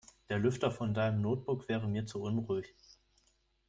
[0.31, 2.73] Der Lüfter von deinem Notebook wäre mir zu unruhig.